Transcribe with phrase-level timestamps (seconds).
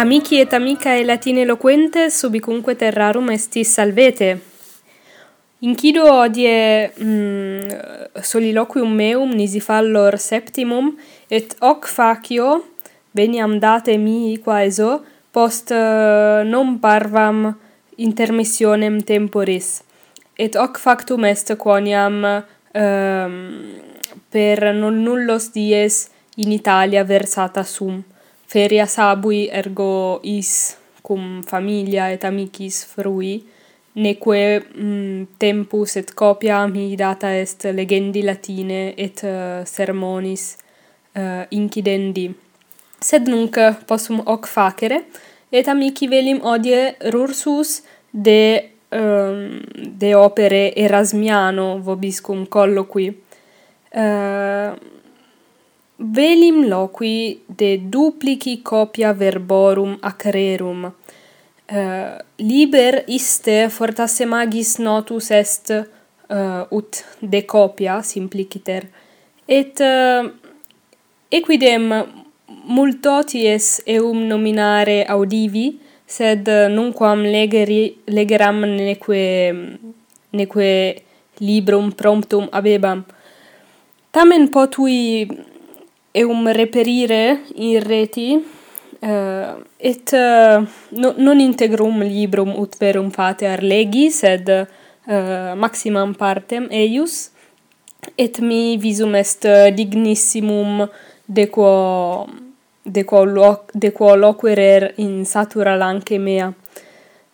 [0.00, 4.30] Amici et amicae latine eloquentes subicunque terrarum estis salvete.
[5.60, 10.88] Incido odie mm, soliloquium meum nisi fallor septimum
[11.28, 12.54] et hoc facio
[13.12, 15.02] veniam date mihi quaeso,
[15.36, 17.50] post uh, non parvam
[17.98, 19.82] intermissionem temporis
[20.38, 23.36] et hoc factum est quoniam um,
[24.32, 26.06] per non nullos dies
[26.40, 28.00] in Italia versata sum
[28.50, 33.44] feria sabui ergo is cum familia et amicis frui,
[33.94, 40.56] neque mm, tempus et copia mi data est legendi latine et uh, sermonis
[41.14, 42.26] uh, incidendi.
[43.00, 45.04] Sed nunc possum hoc facere,
[45.50, 49.60] et amici velim odie rursus de, um,
[50.02, 53.08] de opere Erasmiano vobiscum colloqui.
[53.90, 54.74] Uh,
[56.00, 60.92] velim loqui de duplici copia verborum acrerum.
[61.70, 68.88] Uh, liber iste fortasse magis notus est uh, ut de copia simpliciter.
[69.46, 70.26] Et uh,
[71.30, 71.92] equidem
[72.66, 79.22] multoties eum nominare audivi, sed nunquam legeri, legeram neque,
[80.32, 80.72] neque
[81.38, 83.04] librum promptum abebam.
[84.10, 85.28] Tamen potui
[86.12, 94.10] eum reperire in reti uh, et uh, no, non integrum librum ut verum fatear legi
[94.10, 97.30] sed uh, maximam partem eius
[98.16, 100.88] et mi visum est dignissimum
[101.26, 102.26] de quo
[102.84, 106.52] de quo loc, de quo loquerer in satura lanque mea.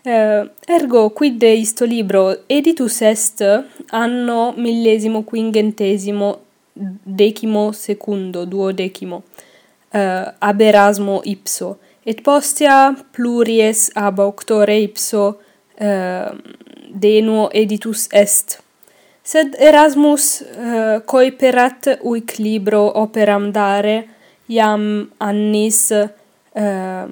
[0.07, 2.37] Uh, ergo quid de isto libro?
[2.49, 3.43] Editus est
[3.91, 6.46] anno millesimo quingentesimo
[7.05, 15.25] decimo secundo, duodecimo, uh, ab Erasmo ipso, et postea pluries ab auctore ipso
[15.81, 16.31] uh,
[16.89, 18.61] denuo editus est.
[19.27, 24.05] Sed Erasmus eh, uh, coiperat uic libro operam dare,
[24.47, 27.11] iam annis uh,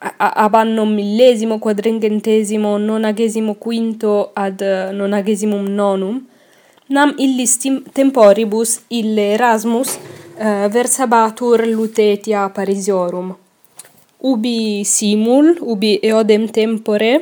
[0.00, 4.64] ab anno millesimo, quadringentesimo, nonagesimo quinto ad
[4.96, 6.22] nonagesimum nonum,
[6.90, 7.58] nam illis
[7.94, 13.34] temporibus ille Erasmus uh, versabatur lutetia Parisiorum.
[14.22, 17.12] Ubi simul, ubi eodem tempore,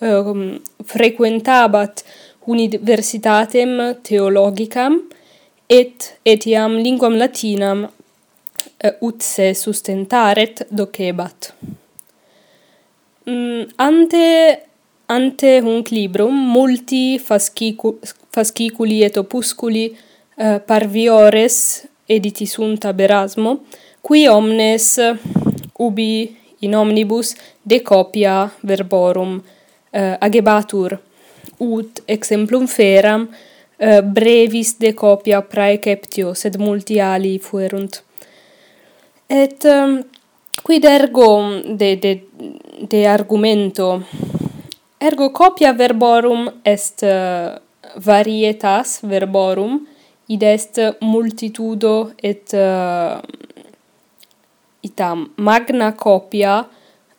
[0.00, 2.04] um, frequentabat
[2.46, 4.98] universitatem theologicam,
[5.68, 11.52] et etiam linguam latinam uh, ut se sustentaret docebat.
[13.28, 14.26] Mm, ante
[15.12, 17.20] ante hunc librum multi
[18.32, 23.60] fasciculi et opusculi uh, parviores editi sunt ab Erasmo,
[24.02, 24.98] qui omnes
[25.78, 30.98] ubi in omnibus de copia verborum uh, agebatur,
[31.58, 38.02] ut exemplum feram uh, brevis de copia praeceptio, sed multi ali fuerunt.
[39.26, 40.02] Et um,
[40.62, 42.12] quid ergo de, de,
[42.88, 44.02] de argumento,
[44.98, 47.56] ergo copia verborum est uh,
[47.96, 49.86] varietas verborum
[50.28, 53.20] id est multitudo et eh, uh,
[54.82, 56.68] itam magna copia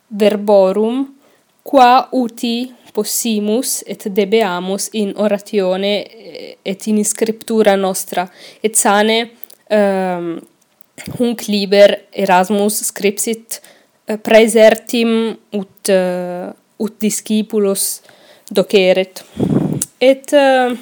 [0.08, 1.14] verborum
[1.62, 8.28] qua uti possimus et debeamus in oratione eh, et in scriptura nostra.
[8.60, 9.30] Et sane
[9.68, 10.38] um,
[11.18, 13.60] hunc liber Erasmus scripsit
[14.06, 18.02] eh, praesertim ut uh, ut discipulos
[18.50, 19.24] doceret
[20.00, 20.72] et uh,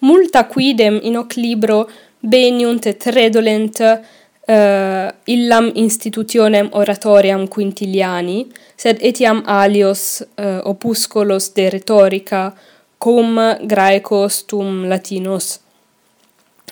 [0.00, 1.86] multa quidem in hoc libro
[2.20, 3.98] beniunt et redolent uh,
[4.48, 8.44] eh, illam institutionem oratoriam quintiliani,
[8.78, 12.52] sed etiam alios uh, opuscolos de rhetorica
[12.98, 15.58] cum graecos tum latinos.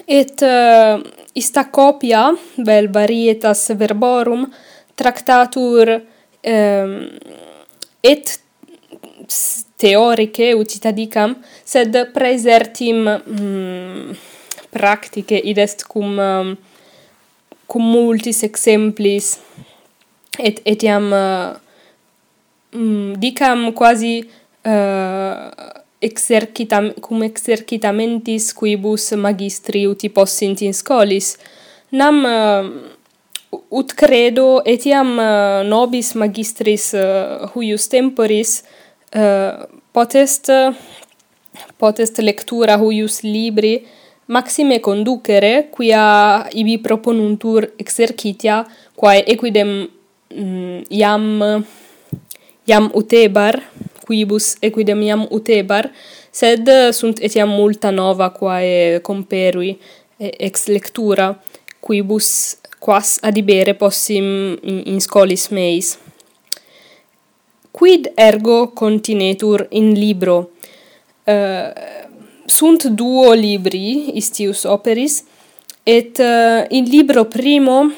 [0.07, 1.03] Et uh,
[1.35, 4.47] ista copia, vel varietas verborum,
[4.95, 6.95] tractatur um,
[8.03, 8.39] et
[9.77, 14.17] teoriche utitadicam, sed praesertim mm,
[14.71, 16.57] practice id est cum mm,
[17.67, 19.39] cum multis exemplis
[20.39, 21.57] et etiam mm,
[22.73, 24.25] mm, dicam quasi
[24.65, 31.37] uh, exercitam cum exercitamentis quibus magistri uti possint in scholis
[31.89, 32.65] nam uh,
[33.69, 38.63] ut credo etiam uh, eh, nobis magistris uh, huius temporis
[39.15, 39.55] Eh,
[39.93, 40.51] potest
[41.79, 43.87] potest lectura huius libri
[44.27, 48.65] maxime conducere quia ibi proponuntur exercitia
[48.97, 49.87] quae equidem
[50.35, 51.25] mm, iam
[52.67, 53.63] iam utebar
[54.03, 55.93] quibus equidem iam utebar
[56.33, 59.77] sed sunt etiam multa nova quae comperui
[60.19, 61.37] ex lectura
[61.81, 65.99] quibus quas adibere possim in, in scolis meis
[67.75, 70.51] quid ergo continetur in libro?
[71.25, 71.73] Uh,
[72.47, 75.23] sunt duo libri istius operis
[75.85, 77.91] et uh, in libro primo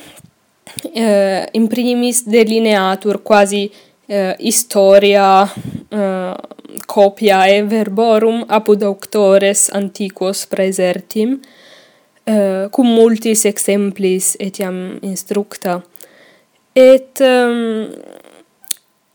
[0.92, 6.34] eh, uh, in primis delineatur quasi uh, historia uh,
[6.86, 11.40] copiae verborum apud auctores antiquos praesertim
[12.26, 15.82] uh, cum multis exemplis etiam instructa.
[16.76, 17.88] Et um,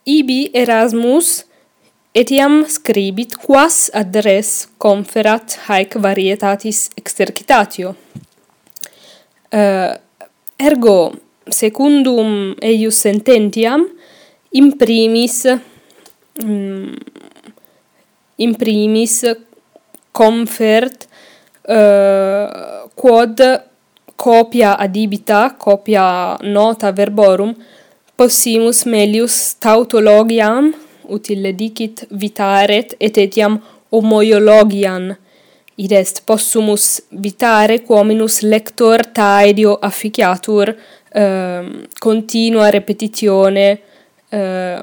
[0.06, 1.44] Ibi Erasmus
[2.13, 7.94] etiam scribit quas ad res conferat haec varietatis exercitatio.
[9.53, 9.94] Uh,
[10.57, 11.13] ergo,
[11.45, 13.86] secundum eius sententiam,
[14.57, 16.98] in primis um, mm,
[18.42, 19.21] in primis
[20.12, 21.06] confert
[21.69, 23.38] uh, quod
[24.15, 27.53] copia adibita, copia nota verborum,
[28.22, 29.36] possimus melius
[29.66, 30.68] tautologiam
[31.10, 33.56] utile dicit vitaret et etiam
[33.90, 35.08] homoiologian
[35.84, 36.86] id est possumus
[37.24, 41.64] vitare quominus lector taedio afficiatur uh,
[42.06, 43.66] continua repetitione
[44.40, 44.82] uh,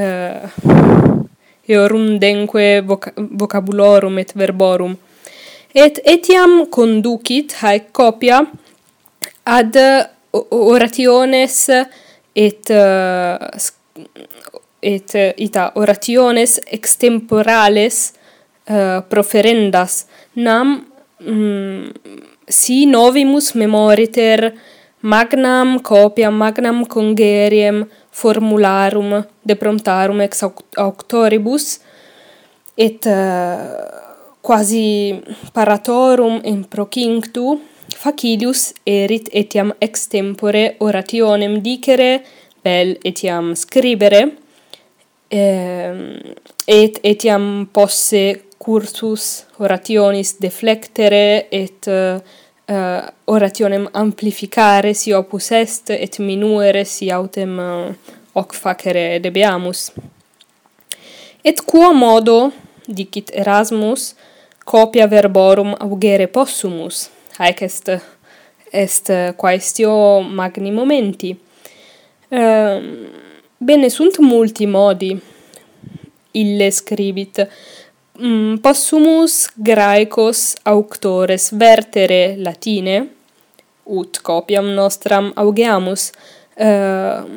[0.00, 0.42] uh,
[1.68, 3.12] eorum denque voca
[3.42, 4.96] vocabulorum et verborum.
[5.74, 8.42] Et etiam conducit haec copia
[9.44, 9.78] ad
[10.32, 11.68] orationes
[12.34, 13.36] et uh,
[14.82, 18.12] et uh, ita orationes extemporales
[18.68, 20.06] uh, proferendas.
[20.34, 20.86] Nam
[21.20, 21.92] mm,
[22.48, 24.52] si novimus memoriter
[25.02, 30.42] magnam copia magnam congeriem formularum de promptarum ex
[30.76, 31.80] auctoribus
[32.76, 34.00] et uh,
[34.42, 35.20] quasi
[35.52, 37.60] paratorum in procinctu
[37.96, 42.22] facilius erit etiam extempore orationem dicere,
[42.62, 44.22] bel etiam scribere,
[45.28, 46.02] ehm,
[46.66, 52.20] et etiam posse cursus orationis deflectere et uh,
[53.26, 59.90] orationem amplificare si opus est et minuere si autem uh, hoc facere debeamus.
[61.42, 62.52] Et quo modo,
[62.86, 64.14] dicit Erasmus,
[64.64, 67.08] copia verborum augere possumus,
[67.38, 67.92] haec est
[68.72, 71.38] est quaestio magni momenti.
[72.28, 72.82] Uh,
[73.58, 75.20] bene sunt multi modi
[76.32, 77.48] ille scribit.
[78.18, 82.96] Mm, possumus graecos auctores vertere latine
[83.84, 86.10] ut copiam nostram augeamus.
[86.56, 87.28] Uh,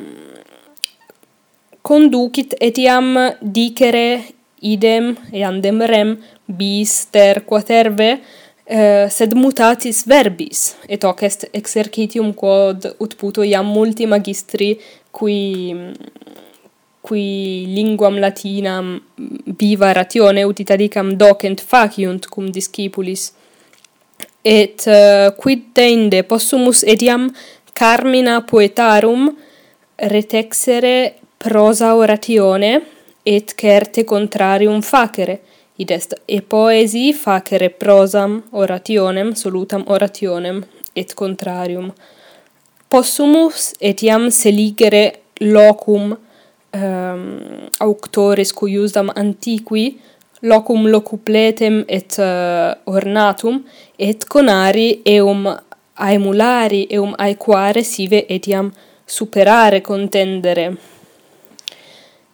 [1.82, 4.24] conducit etiam dicere
[4.60, 6.16] idem eandem rem
[6.46, 8.20] bis ter quaterve
[8.66, 14.72] Eh, sed mutatis verbis, et hoc est exercitium quod ut puto iam multi magistri
[15.14, 15.70] qui
[17.06, 18.88] qui linguam latinam
[19.60, 23.32] viva ratione utitadicam docent faciunt cum discipulis.
[24.42, 26.24] Et uh, quid deinde?
[26.26, 27.30] Possumus etiam
[27.72, 29.30] carmina poetarum
[29.96, 32.82] retexere prosa oratione
[33.22, 35.40] et certe contrarium facere
[35.76, 40.62] id est e poesi facere prosam orationem solutam orationem
[40.94, 41.92] et contrarium.
[42.88, 46.16] Possumus etiam seligere locum
[46.72, 47.22] um,
[47.80, 49.98] auctores cuiusdam antiqui
[50.42, 53.62] locum locupletem et uh, ornatum
[53.98, 55.46] et conari eum
[55.96, 58.72] aemulari eum aequare sive etiam
[59.06, 60.76] superare contendere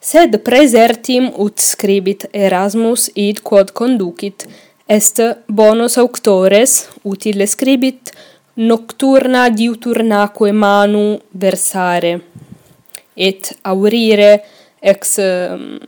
[0.02, 4.46] sed presertim ut scribit Erasmus id quod conducit,
[4.88, 8.10] est bonus auctores utile scribit
[8.54, 12.18] nocturna diuturnaque manu versare,
[13.16, 14.42] et aurire
[14.82, 15.78] ex um,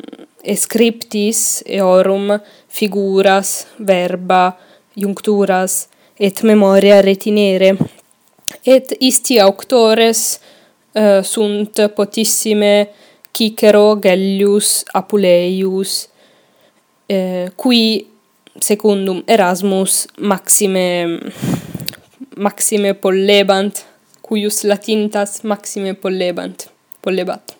[0.44, 4.54] escriptis eorum figuras, verba,
[4.94, 7.74] juncturas, et memoria retinere,
[8.62, 10.38] et isti auctores
[10.94, 12.74] uh, sunt potissime
[13.34, 16.08] Cicero, Gellius, Apuleius,
[17.08, 18.06] eh, qui
[18.60, 21.18] secundum Erasmus maxime
[22.36, 23.84] maxime pollebant
[24.22, 26.68] cuius latintas maxime pollebant
[27.02, 27.56] pollebat.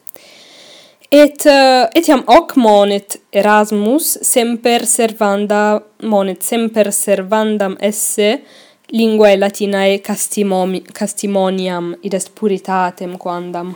[1.11, 8.41] Et eh, etiam hoc monet Erasmus semper servanda monet semper servandam esse
[8.93, 13.75] linguae latinae castimoniam id est puritatem quandam.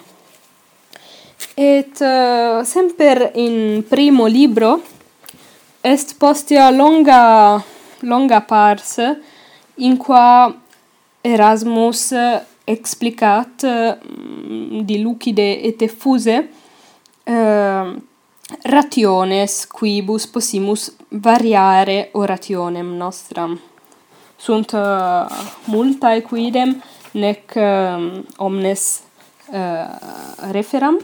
[1.55, 4.81] Et uh, semper in primo libro
[5.81, 7.63] est postea longa
[8.01, 8.99] longa pars
[9.75, 10.55] in qua
[11.21, 12.13] Erasmus
[12.65, 16.49] explicat mm, uh, dilucide et effuse
[17.25, 17.97] uh,
[18.63, 23.59] rationes quibus possimus variare orationem nostram.
[24.37, 25.27] Sunt uh,
[25.65, 29.03] multae quidem nec uh, omnes
[29.51, 30.99] uh, referam.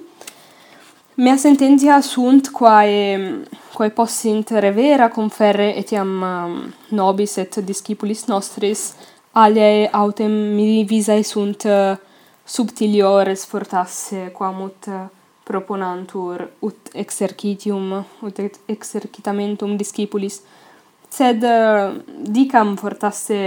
[1.16, 8.94] Mea sententia sunt quae quae possint revera conferre etiam um, nobis et discipulis nostris.
[9.30, 11.94] Aliae autem mi visae sunt uh,
[12.44, 15.06] subtiliores fortasse quam ut uh,
[15.46, 20.40] proponantur ut exercitium ut exercitamentum discipulis.
[21.08, 21.94] Sed uh,
[22.26, 23.38] dicam fortasse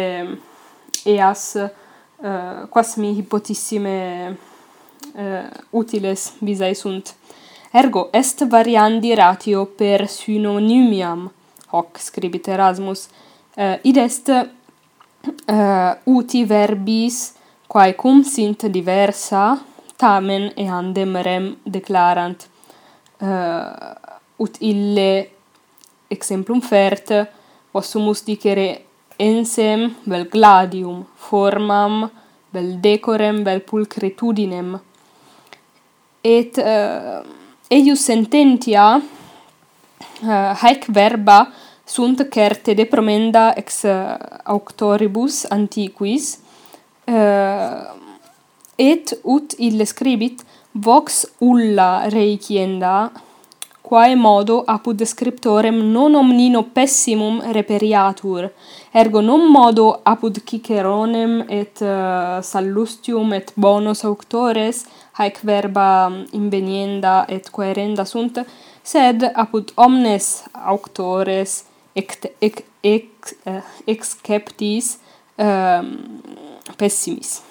[1.04, 4.00] eas uh, quas mi hypotissime
[4.32, 7.16] uh, utiles visae sunt.
[7.72, 11.30] Ergo est variandi ratio per synonymiam,
[11.72, 13.10] hoc scribit Erasmus,
[13.58, 17.34] uh, id est uh, uti verbis
[17.68, 19.58] quae cum sint diversa,
[19.98, 22.48] tamen eandem rem declarant.
[23.20, 23.96] Uh,
[24.40, 25.28] ut ille
[26.08, 27.12] exemplum fert,
[27.74, 28.68] possumus dicere
[29.20, 32.06] ensem vel gladium, formam
[32.56, 34.80] vel decorem vel pulcritudinem.
[36.24, 36.64] Et...
[36.64, 41.52] Uh, eius sententia uh, haec verba
[41.86, 46.38] sunt certe de promenda ex uh, auctoribus antiquis
[47.08, 47.96] uh,
[48.78, 53.12] et ut ille scribit vox ulla reicienda
[53.88, 58.50] quae modo apud scriptorem non omnino pessimum reperiatur,
[58.92, 64.84] ergo non modo apud ciceronem et uh, sallustium et bonus auctores,
[65.20, 68.42] haec verba mm, invenienda et coerenda sunt,
[68.84, 71.62] sed apud omnes auctores
[71.96, 74.98] eh, ex ec, ex, eh, exceptis
[75.38, 75.88] um, ehm,
[76.78, 77.42] pessimis.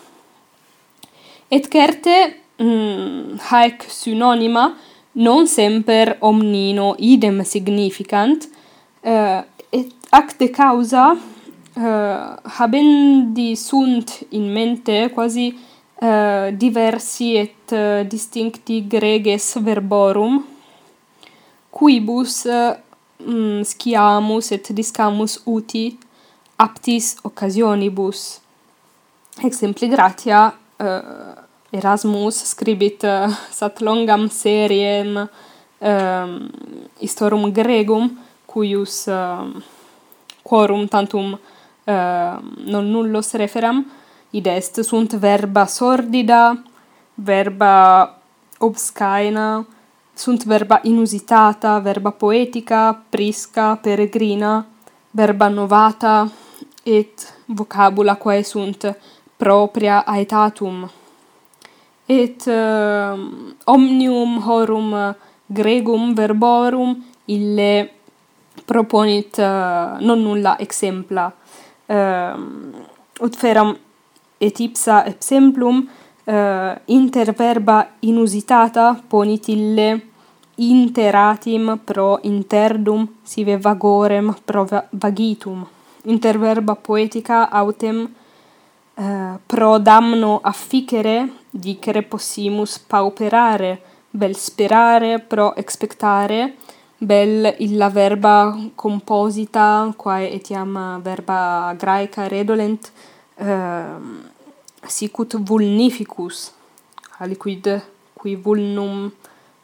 [1.51, 2.19] Et certe,
[2.61, 4.69] mm, haec synonima,
[5.17, 8.49] non semper omnino idem significant
[9.01, 15.57] uh, et acte causa uh, habendi sunt in mente quasi
[16.01, 20.45] uh, diversi et uh, distincti greges verborum
[21.71, 22.77] quibus uh,
[23.27, 25.99] mm, sciamus et discamus uti
[26.57, 28.41] aptis occasionibus.
[29.45, 31.26] Exempli gratia uh,
[31.71, 35.29] Erasmus scribit uh, sat longam seriem ehm,
[35.81, 36.51] um,
[36.99, 39.51] historium Gregum cuius uh,
[40.43, 43.85] quorum tantum uh, non nullos referam.
[44.31, 46.63] Id est sunt verba sordida
[47.15, 48.15] verba
[48.59, 49.67] obscaena
[50.15, 54.67] sunt verba inusitata verba poetica prisca peregrina
[55.11, 56.31] verba novata
[56.85, 58.97] et vocabula quae sunt
[59.37, 60.89] propria aetatum
[62.09, 63.19] et uh,
[63.67, 65.15] omnium horum
[65.47, 66.97] gregum verborum
[67.27, 67.91] ille
[68.67, 71.33] proponit uh, non nulla exempla.
[71.87, 72.35] Uh,
[73.21, 73.77] ut feram
[74.39, 75.89] et ipsa exemplum
[76.27, 80.01] eh, uh, inter verba inusitata ponit ille
[80.57, 85.65] interatim pro interdum sive vagorem pro vagitum.
[86.05, 88.09] Inter verba poetica autem
[88.97, 96.57] uh, pro damno afficere dicere possimus pauperare bel sperare pro expectare
[96.99, 102.91] bel illa verba composita quae etiam verba graeca redolent
[103.37, 104.01] uh,
[104.87, 106.53] sicut vulnificus
[107.19, 107.83] aliquid
[108.15, 109.13] qui vulnum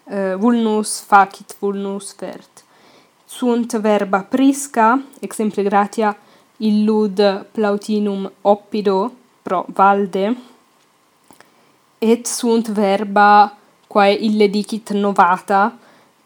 [0.04, 2.64] uh, vulnus facit vulnus fert
[3.24, 6.14] sunt verba prisca exempli gratia
[6.58, 10.36] illud plautinum oppido pro valde
[11.98, 13.52] et sunt verba
[13.86, 15.72] quae ille dicit novata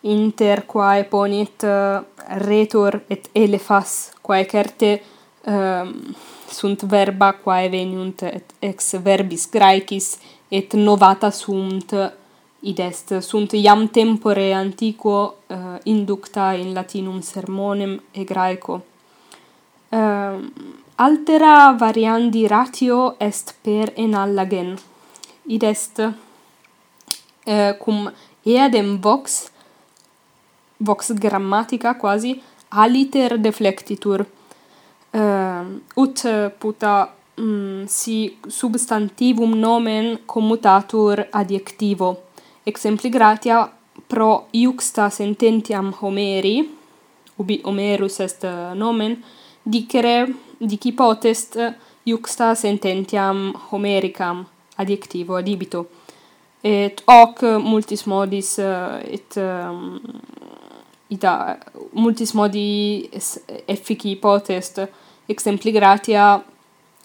[0.01, 2.05] inter quae ponit uh,
[2.47, 4.93] retor et elefas quae certe
[5.47, 5.93] um,
[6.51, 10.17] sunt verba quae veniunt et ex verbis graecis
[10.49, 11.93] et novata sunt
[12.61, 13.13] id est.
[13.21, 18.83] Sunt iam tempore antiquo uh, inducta in latinum sermonem e graeco.
[19.89, 20.53] Um,
[20.99, 24.79] Altera variandi ratio est per enallagen.
[25.47, 25.99] Id est
[27.45, 28.11] eh, cum
[28.43, 29.51] eadem vox
[30.79, 34.27] vox grammatica quasi aliter deflectitur.
[35.17, 36.23] Uh, ut
[36.59, 42.17] puta mm, si substantivum nomen commutatur adjectivo.
[42.65, 43.71] Exempli gratia
[44.07, 46.69] pro iuxta sententiam Homeri,
[47.37, 49.25] ubi Homerus est eh, nomen,
[49.63, 50.27] dicere
[50.61, 51.73] dicipotest eh,
[52.07, 54.45] iuxta sententiam homericam
[54.77, 55.87] adjectivo adibito.
[56.63, 60.01] Et hoc multis modis eh, et um,
[61.09, 61.59] ita
[61.93, 63.09] multis modi
[63.67, 64.81] effici potest
[65.29, 66.43] exempli gratia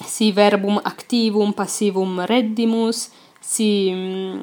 [0.05, 4.39] si verbum activum passivum reddimus si mm,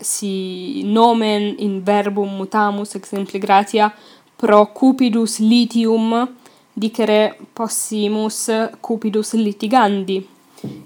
[0.00, 3.92] si nomen in verbum mutamus exempli gratia
[4.36, 6.28] pro cupidus litium
[6.74, 8.48] dicere possimus
[8.80, 10.26] cupidus litigandi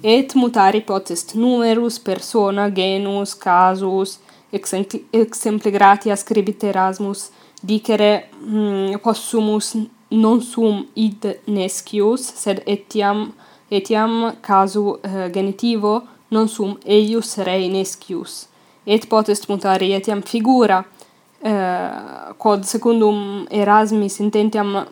[0.02, 4.19] et mutari potest numerus persona genus casus
[4.50, 9.76] exempli gratia scribit Erasmus dicere mm, possumus
[10.09, 13.33] non sum id nescius sed etiam
[13.71, 18.47] etiam casu uh, genitivo non sum eius rei nescius
[18.87, 24.87] et potest mutari etiam figura uh, quod secundum Erasmus intentiam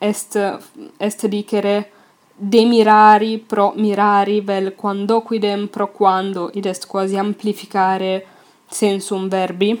[0.00, 0.36] est
[0.96, 1.90] est dicere
[2.34, 6.50] de mirari pro mirari vel quando quidem pro quando.
[6.54, 8.26] Id est quasi amplificare
[8.68, 9.78] sensum verbi.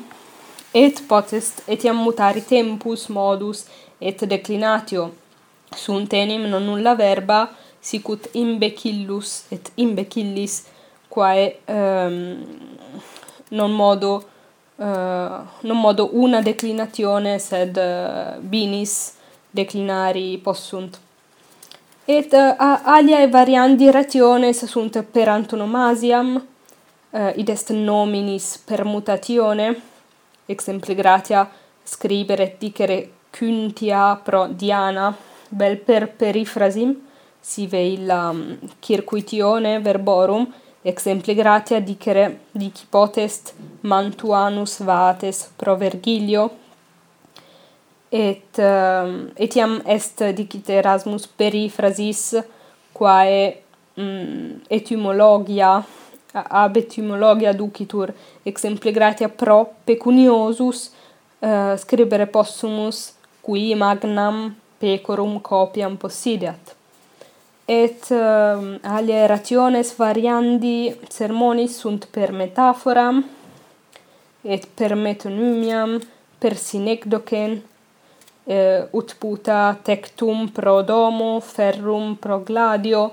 [0.72, 3.64] Et potest etiam mutari tempus modus
[3.98, 5.10] et declinatio.
[5.74, 7.50] Suntenim non nulla verba
[7.80, 10.66] sicut imbecillus et imbecillis
[11.08, 12.44] quae um,
[13.48, 14.24] non modo
[14.76, 14.84] uh,
[15.60, 19.18] non modo una declinatione sed uh, binis
[19.50, 20.98] declinari possunt.
[22.04, 29.82] Et uh, aliae variandi rationes sunt per antonomasiam, uh, id est nominis permutatione,
[30.46, 31.48] exempli gratia
[31.84, 35.16] scribere dicere cuntia pro diana,
[35.48, 36.96] bel per perifrasim,
[37.40, 46.50] sive illa um, mm, circuitione verborum, exempli gratia dicere dicipotest mantuanus vates pro Vergilio,
[48.10, 52.34] et ehm, um, etiam est dicit Erasmus perifrasis
[52.92, 53.56] quae
[53.96, 55.84] mm, etymologia
[56.32, 58.12] ab etymologia ducitur.
[58.44, 60.90] Exempli gratia pro pecuniosus
[61.40, 66.76] uh, scribere possumus qui magnam pecorum copiam possideat
[67.70, 73.20] et ehm, um, alia rationes variandi sermonis sunt per metaforam
[74.42, 76.00] et per metonymiam
[76.40, 77.60] per synecdochen
[78.44, 83.10] eh, ut puta tectum pro domo, ferrum pro gladio,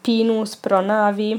[0.00, 1.32] pinus pro navi,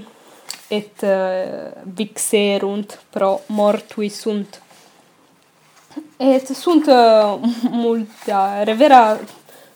[0.69, 4.61] et eh, vixerunt pro mortui sunt.
[6.17, 7.39] Et sunt uh,
[7.71, 9.17] multa, revera,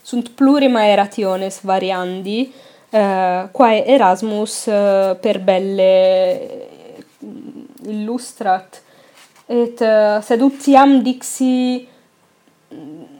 [0.04, 2.54] sunt plurima erationes variandi,
[2.90, 5.94] eh, uh, quae Erasmus uh, per belle
[7.88, 8.82] illustrat,
[9.46, 11.88] et uh, sed utiam dixi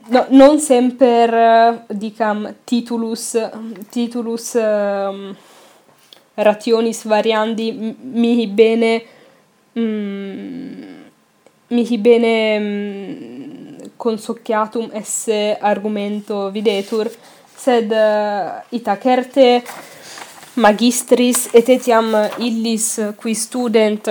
[0.08, 3.36] no, non semper eh, dicam titulus
[3.90, 5.34] titulus um,
[6.34, 9.02] rationis variandi mihi bene
[9.78, 11.02] mm,
[11.68, 17.10] mihi bene mm, consociatum esse argumento videtur
[17.56, 19.62] sed eh, uh, itacerte
[20.54, 24.10] magistris et etiam illis eh, qui student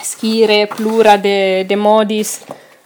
[0.00, 2.40] scire plura de, de modis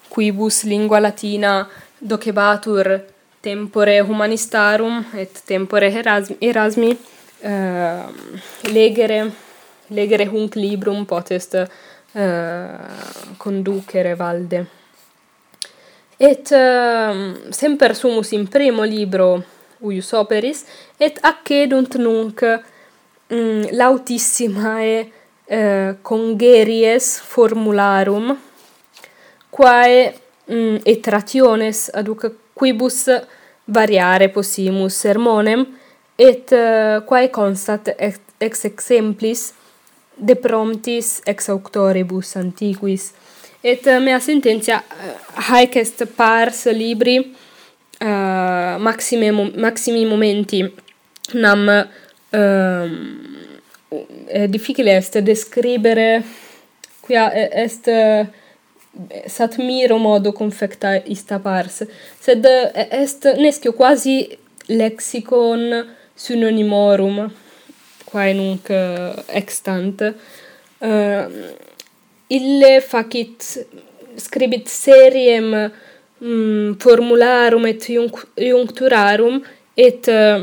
[0.08, 1.68] quibus lingua latina
[2.02, 3.04] docebatur
[3.40, 6.90] tempore humanistarum et tempore Erasmi, Erasmi
[7.44, 8.06] uh,
[8.72, 9.32] legere
[9.92, 12.70] legere hunc librum potest uh,
[13.36, 14.66] conducere valde.
[16.16, 19.42] Et uh, semper sumus in primo libro
[19.82, 20.64] uius operis
[20.98, 28.36] et accedunt nunc mm, lautissimae uh, congeries formularum
[29.50, 30.12] quae
[30.52, 33.08] mm, et rationes aduc quibus
[33.66, 35.66] variare possimus sermonem
[36.18, 39.52] et uh, quae constat ex, ex exemplis
[40.16, 43.12] de promptis ex auctoribus antiquis
[43.62, 45.16] et uh, mea sententia uh,
[45.48, 50.62] haec est pars libri uh, maxime maximi momenti
[51.34, 52.86] nam uh,
[54.48, 56.22] difficile est describere
[57.02, 58.26] quia est uh,
[59.26, 61.82] satmiro modo confecta ista pars,
[62.20, 67.30] sed est nescio quasi lexicon synonymorum
[68.12, 68.68] quae nunc
[69.32, 70.02] extant.
[70.82, 71.30] Uh,
[72.32, 73.44] ille facit,
[74.18, 75.52] scribit seriem
[76.20, 79.40] mm, formularum et iuncturarum,
[79.76, 80.42] et uh,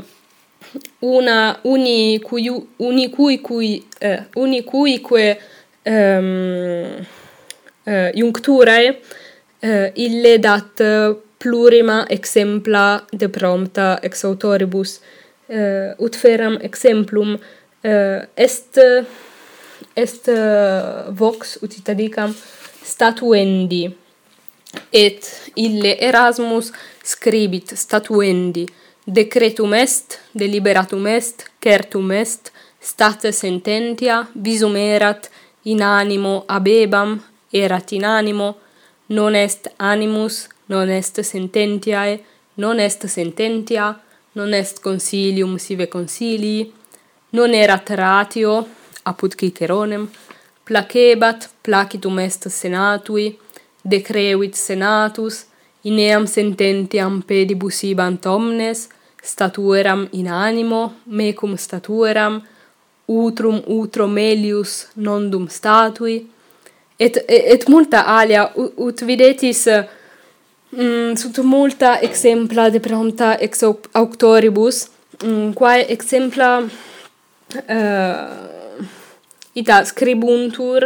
[1.01, 5.38] una uni cui uni cui cui uh, uni cui que
[5.85, 7.05] um, ehm,
[7.85, 8.99] Eh, iuncturae
[9.59, 14.99] eh, ille dat eh, plurima exempla de prompta ex autoribus.
[15.97, 17.39] Ut feram exemplum
[17.81, 18.77] est
[19.95, 20.29] est
[21.09, 22.35] vox ut itadicam
[22.83, 23.89] statuendi.
[24.93, 26.69] Et ille Erasmus
[27.03, 28.67] scribit statuendi.
[29.07, 35.31] Decretum est deliberatum est certum est state sententia visum erat
[35.63, 37.17] in animo abebam
[37.51, 38.57] erat in animo,
[39.07, 42.23] non est animus, non est sententiae,
[42.55, 43.99] non est sententia,
[44.33, 46.71] non est consilium sive consilii,
[47.29, 48.67] non erat ratio,
[49.03, 50.09] apud Ciceronem,
[50.63, 53.38] placebat, placitum est senatui,
[53.83, 55.45] decrevit senatus,
[55.83, 58.89] ineam sententiam pedibus ibant omnes,
[59.23, 62.41] statueram in animo, mecum statueram,
[63.07, 66.27] utrum utro melius nondum statui,
[66.99, 69.67] et et multa alia ut videtis
[70.71, 74.88] mm, sunt multa exempla de pronta ex auctoribus
[75.23, 78.29] mm, quae exempla uh,
[79.53, 80.83] ita scribuntur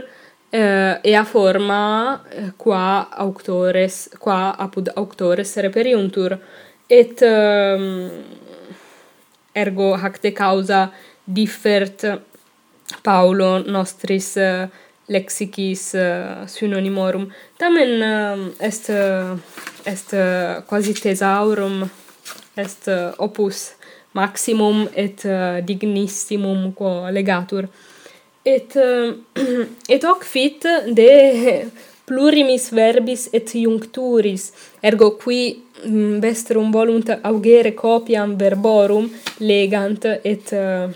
[0.53, 6.37] uh, ea forma eh, qua auctores qua apud auctores reperiuntur.
[6.87, 8.09] Et um,
[9.53, 10.91] ergo hac de causa
[11.23, 12.05] differt
[13.01, 14.67] Paulo nostris uh,
[15.07, 19.37] lexicis uh, synonymorum tamen uh, est uh,
[19.85, 21.89] est uh, quasi tesaurum
[22.55, 23.73] est uh, opus
[24.13, 27.67] maximum et uh, dignissimum quo legatur.
[28.45, 29.13] Et uh,
[29.89, 31.69] et hoc fit de
[32.05, 34.51] plurimis verbis et iuncturis
[34.83, 39.07] ergo qui mm, vestrum volunt augere copiam verborum
[39.39, 40.91] legant et uh,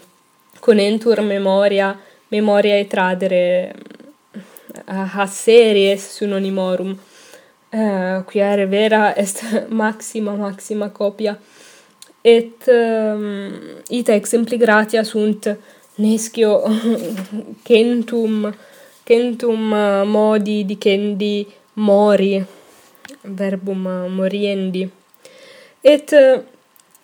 [0.59, 1.95] conentur memoria
[2.29, 3.73] memoria et tradere
[4.85, 11.37] Eh, haseries synonymorum uh, eh, quia vera est maxima maxima copia.
[12.23, 15.57] Et ehm, um, ita exempli gratia sunt
[15.95, 16.63] nescio
[17.63, 18.53] kentum
[19.07, 22.45] kentum uh, eh, modi dicendi mori
[23.23, 24.89] verbum uh, moriendi.
[25.81, 26.43] Et uh,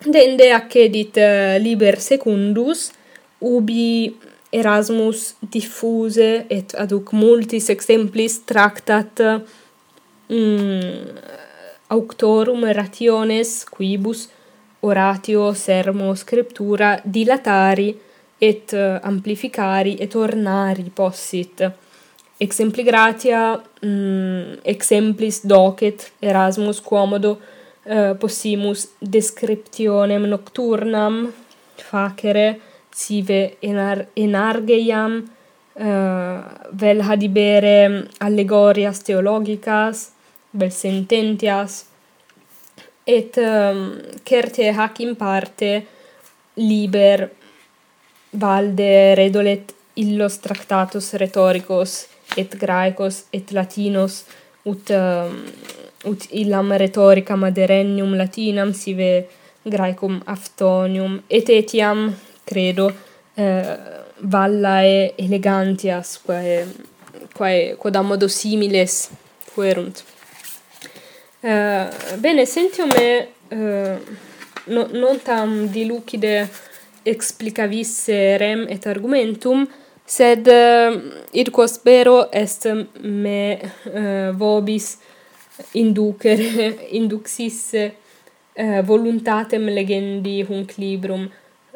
[0.04, 2.92] dende accedit uh, liber secundus
[3.40, 4.14] ubi
[4.54, 9.22] Erasmus diffuse et aduc multis exemplis tractat
[10.30, 11.18] mm,
[11.94, 14.28] auctorum rationes quibus
[14.84, 17.88] oratio sermo scriptura dilatari
[18.38, 21.64] et eh, amplificari et ornari possit.
[22.36, 27.38] Exempli gratia mm, exemplis docet Erasmus quomodo
[27.84, 31.32] uh, possimus descriptionem nocturnam
[31.78, 32.60] facere
[32.94, 36.38] sive enar enargeiam uh, eh,
[36.80, 40.10] vel hadibere allegorias theologicas
[40.52, 41.84] vel sententias
[43.04, 43.80] et um,
[44.24, 45.70] certe hac in parte
[46.56, 47.28] liber
[48.30, 54.24] valde redolet illos tractatus rhetoricos et graecos et latinos
[54.64, 55.34] ut um,
[56.10, 59.26] ut illam rhetoricam aderenium latinam sive
[59.64, 62.92] graecum aftonium et etiam credo,
[63.34, 63.76] eh,
[64.20, 66.64] vallae elegantias, quae,
[67.34, 69.10] quae quod modo similes
[69.52, 70.04] fuerunt.
[71.44, 73.98] Uh, bene, sentio me uh,
[74.66, 76.48] no, non tam dilucide
[77.04, 79.66] explicavisse rem et argumentum,
[80.06, 80.96] sed uh,
[81.36, 82.64] id quo spero est
[83.02, 84.94] me uh, vobis
[85.76, 87.84] inducere, induxisse
[88.56, 91.28] uh, voluntatem legendi hunc librum,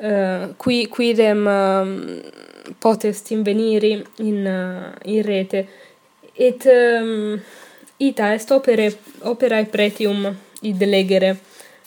[0.02, 2.20] uh, qui quidem uh, ehm,
[2.78, 5.66] potest inveniri in, uh, in rete.
[6.34, 7.40] Et um,
[7.98, 8.92] ita est opere
[9.26, 10.26] operae pretium
[10.62, 11.36] id legere.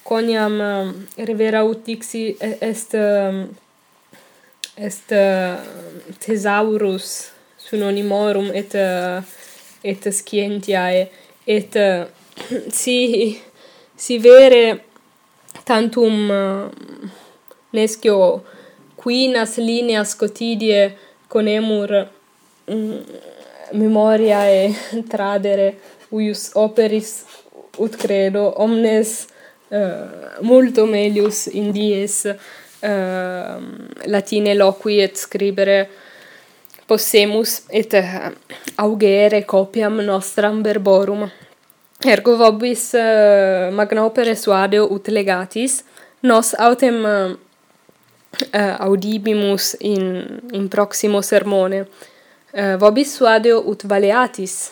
[0.04, 0.94] Coniam uh,
[1.26, 3.46] revera ut dixi est uh,
[4.76, 5.60] est uh,
[6.20, 9.22] thesaurus synonymorum et uh,
[9.84, 11.08] et scientiae.
[11.48, 12.06] Et uh,
[12.70, 13.40] si
[13.96, 14.82] si vere
[15.64, 17.21] tantum uh,
[17.74, 18.44] nescio
[19.02, 22.08] quinas lineas cotidie conemur
[22.68, 23.00] mm,
[23.74, 24.76] memoriae
[25.12, 25.76] tradere
[26.12, 27.12] uius operis
[27.78, 29.28] ut credo omnes
[29.72, 32.36] uh, multo melius in dies uh,
[32.82, 33.58] eh,
[34.06, 35.78] latine loqui et scribere
[36.88, 38.32] possemus et uh,
[38.78, 41.30] augere copiam nostram verborum.
[42.04, 45.84] Ergo vobis uh, magna opere suadeo ut legatis
[46.24, 47.38] nos autem uh,
[48.52, 51.88] Eh, audibimus in in proximo sermone.
[52.54, 54.72] Uh, vobis suadeo ut valeatis.